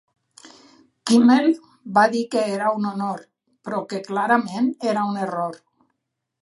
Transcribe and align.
Kimmel 1.09 1.49
va 1.97 2.05
dir 2.15 2.23
que 2.35 2.47
era 2.55 2.73
un 2.79 2.89
honor, 2.93 3.23
però 3.69 3.83
que 3.93 4.03
clarament 4.11 4.75
era 4.95 5.07
un 5.13 5.23
error. 5.29 5.63